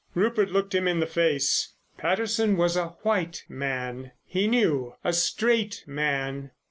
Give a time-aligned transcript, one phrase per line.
[0.15, 1.75] Rupert looked him in the face.
[1.99, 4.95] Patterson was a "white man" he knew.
[5.03, 6.49] A straight man.